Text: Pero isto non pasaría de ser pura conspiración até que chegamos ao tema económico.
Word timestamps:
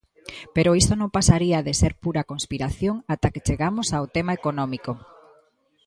Pero 0.55 0.77
isto 0.81 0.93
non 0.97 1.13
pasaría 1.17 1.59
de 1.67 1.73
ser 1.81 1.93
pura 2.05 2.27
conspiración 2.31 2.95
até 3.13 3.27
que 3.33 3.45
chegamos 3.47 3.87
ao 3.91 4.05
tema 4.15 4.31
económico. 4.39 4.91